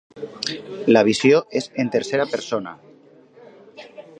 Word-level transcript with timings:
La 0.95 1.03
visió 1.09 1.41
és 1.61 1.69
en 1.83 1.93
tercera 1.99 2.27
persona. 2.35 2.75